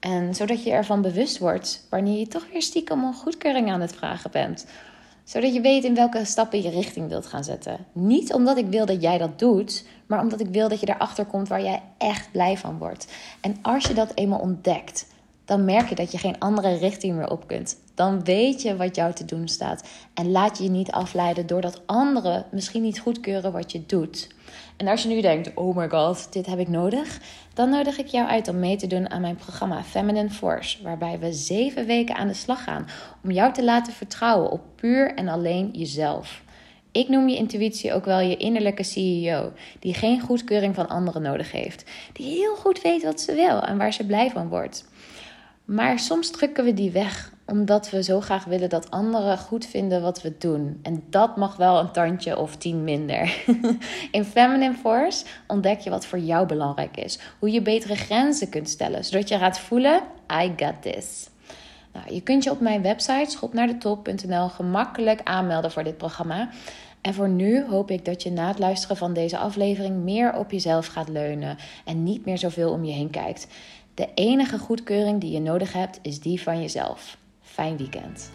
En 0.00 0.34
zodat 0.34 0.62
je 0.64 0.70
ervan 0.70 1.02
bewust 1.02 1.38
wordt 1.38 1.86
wanneer 1.90 2.18
je 2.18 2.26
toch 2.26 2.46
weer 2.52 2.62
stiekem 2.62 3.04
om 3.04 3.14
goedkeuring 3.14 3.70
aan 3.70 3.80
het 3.80 3.94
vragen 3.94 4.30
bent. 4.30 4.66
Zodat 5.28 5.54
je 5.54 5.60
weet 5.60 5.84
in 5.84 5.94
welke 5.94 6.24
stappen 6.24 6.62
je 6.62 6.70
richting 6.70 7.08
wilt 7.08 7.26
gaan 7.26 7.44
zetten. 7.44 7.86
Niet 7.92 8.32
omdat 8.32 8.56
ik 8.56 8.66
wil 8.66 8.86
dat 8.86 9.02
jij 9.02 9.18
dat 9.18 9.38
doet, 9.38 9.84
maar 10.06 10.20
omdat 10.20 10.40
ik 10.40 10.46
wil 10.46 10.68
dat 10.68 10.80
je 10.80 10.88
erachter 10.88 11.24
komt 11.24 11.48
waar 11.48 11.62
jij 11.62 11.82
echt 11.98 12.32
blij 12.32 12.56
van 12.56 12.78
wordt. 12.78 13.06
En 13.40 13.56
als 13.62 13.84
je 13.84 13.94
dat 13.94 14.12
eenmaal 14.14 14.38
ontdekt, 14.38 15.06
dan 15.44 15.64
merk 15.64 15.88
je 15.88 15.94
dat 15.94 16.12
je 16.12 16.18
geen 16.18 16.38
andere 16.38 16.76
richting 16.76 17.16
meer 17.16 17.30
op 17.30 17.46
kunt. 17.46 17.76
Dan 17.94 18.24
weet 18.24 18.62
je 18.62 18.76
wat 18.76 18.96
jou 18.96 19.12
te 19.12 19.24
doen 19.24 19.48
staat. 19.48 19.88
En 20.14 20.30
laat 20.30 20.58
je 20.58 20.64
je 20.64 20.70
niet 20.70 20.90
afleiden 20.90 21.46
doordat 21.46 21.82
anderen 21.86 22.44
misschien 22.50 22.82
niet 22.82 23.00
goedkeuren 23.00 23.52
wat 23.52 23.72
je 23.72 23.86
doet. 23.86 24.28
En 24.78 24.88
als 24.88 25.02
je 25.02 25.08
nu 25.08 25.20
denkt: 25.20 25.54
oh 25.54 25.76
my 25.76 25.88
god, 25.88 26.32
dit 26.32 26.46
heb 26.46 26.58
ik 26.58 26.68
nodig, 26.68 27.20
dan 27.54 27.70
nodig 27.70 27.98
ik 27.98 28.06
jou 28.06 28.28
uit 28.28 28.48
om 28.48 28.58
mee 28.58 28.76
te 28.76 28.86
doen 28.86 29.10
aan 29.10 29.20
mijn 29.20 29.36
programma 29.36 29.82
Feminine 29.82 30.30
Force, 30.30 30.82
waarbij 30.82 31.18
we 31.18 31.32
zeven 31.32 31.86
weken 31.86 32.14
aan 32.14 32.28
de 32.28 32.34
slag 32.34 32.64
gaan 32.64 32.86
om 33.24 33.30
jou 33.30 33.52
te 33.52 33.64
laten 33.64 33.92
vertrouwen 33.92 34.50
op 34.50 34.60
puur 34.74 35.14
en 35.14 35.28
alleen 35.28 35.70
jezelf. 35.72 36.42
Ik 36.92 37.08
noem 37.08 37.28
je 37.28 37.36
intuïtie 37.36 37.92
ook 37.92 38.04
wel 38.04 38.20
je 38.20 38.36
innerlijke 38.36 38.82
CEO, 38.82 39.52
die 39.78 39.94
geen 39.94 40.20
goedkeuring 40.20 40.74
van 40.74 40.88
anderen 40.88 41.22
nodig 41.22 41.52
heeft, 41.52 41.84
die 42.12 42.26
heel 42.26 42.56
goed 42.56 42.82
weet 42.82 43.02
wat 43.02 43.20
ze 43.20 43.34
wil 43.34 43.62
en 43.62 43.78
waar 43.78 43.92
ze 43.92 44.06
blij 44.06 44.30
van 44.30 44.48
wordt. 44.48 44.88
Maar 45.64 45.98
soms 45.98 46.30
drukken 46.30 46.64
we 46.64 46.74
die 46.74 46.90
weg 46.90 47.32
omdat 47.50 47.90
we 47.90 48.02
zo 48.02 48.20
graag 48.20 48.44
willen 48.44 48.68
dat 48.68 48.90
anderen 48.90 49.38
goed 49.38 49.66
vinden 49.66 50.02
wat 50.02 50.22
we 50.22 50.34
doen. 50.38 50.78
En 50.82 51.04
dat 51.10 51.36
mag 51.36 51.56
wel 51.56 51.78
een 51.78 51.90
tandje 51.90 52.38
of 52.38 52.56
tien 52.56 52.84
minder. 52.84 53.44
In 54.10 54.24
Feminine 54.24 54.74
Force 54.74 55.24
ontdek 55.46 55.80
je 55.80 55.90
wat 55.90 56.06
voor 56.06 56.18
jou 56.18 56.46
belangrijk 56.46 56.96
is. 56.96 57.18
Hoe 57.38 57.50
je 57.50 57.62
betere 57.62 57.96
grenzen 57.96 58.48
kunt 58.48 58.68
stellen, 58.68 59.04
zodat 59.04 59.28
je 59.28 59.38
gaat 59.38 59.58
voelen: 59.58 60.02
I 60.42 60.52
got 60.56 60.82
this. 60.82 61.28
Nou, 61.92 62.14
je 62.14 62.20
kunt 62.20 62.44
je 62.44 62.50
op 62.50 62.60
mijn 62.60 62.82
website 62.82 63.30
schopnaardetop.nl 63.30 64.48
gemakkelijk 64.48 65.20
aanmelden 65.24 65.70
voor 65.70 65.84
dit 65.84 65.96
programma. 65.96 66.48
En 67.00 67.14
voor 67.14 67.28
nu 67.28 67.64
hoop 67.64 67.90
ik 67.90 68.04
dat 68.04 68.22
je 68.22 68.30
na 68.30 68.48
het 68.48 68.58
luisteren 68.58 68.96
van 68.96 69.12
deze 69.12 69.38
aflevering 69.38 70.02
meer 70.02 70.34
op 70.34 70.50
jezelf 70.50 70.86
gaat 70.86 71.08
leunen 71.08 71.56
en 71.84 72.02
niet 72.02 72.24
meer 72.24 72.38
zoveel 72.38 72.70
om 72.72 72.84
je 72.84 72.92
heen 72.92 73.10
kijkt. 73.10 73.46
De 73.94 74.08
enige 74.14 74.58
goedkeuring 74.58 75.20
die 75.20 75.30
je 75.30 75.40
nodig 75.40 75.72
hebt 75.72 75.98
is 76.02 76.20
die 76.20 76.42
van 76.42 76.60
jezelf. 76.60 77.18
Fijn 77.58 77.76
weekend. 77.76 78.30